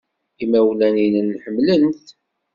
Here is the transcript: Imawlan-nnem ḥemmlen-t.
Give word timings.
Imawlan-nnem 0.43 1.29
ḥemmlen-t. 1.43 2.05